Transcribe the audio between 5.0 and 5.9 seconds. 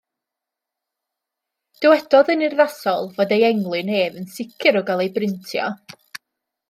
ei brintio.